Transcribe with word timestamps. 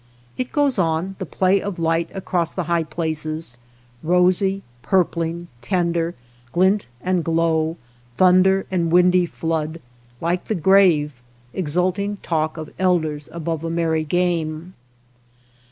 It 0.35 0.51
goes 0.51 0.79
on, 0.79 1.15
the 1.19 1.27
play 1.27 1.61
of 1.61 1.77
light 1.77 2.09
across 2.15 2.49
the 2.49 2.63
high 2.63 2.81
places, 2.85 3.59
rosy, 4.01 4.63
purpling, 4.81 5.47
tender, 5.61 6.15
glint 6.53 6.87
and 7.01 7.23
glow, 7.23 7.77
thunder 8.17 8.65
and 8.71 8.91
windy 8.91 9.27
flood, 9.27 9.79
like 10.19 10.45
the 10.45 10.55
grave, 10.55 11.21
exulting 11.53 12.17
talk 12.23 12.57
of 12.57 12.71
elders 12.79 13.29
above 13.31 13.63
a 13.63 13.69
merry 13.69 14.03
game. 14.03 14.73